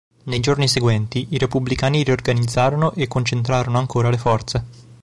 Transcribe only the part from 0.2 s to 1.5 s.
Nei giorni seguenti i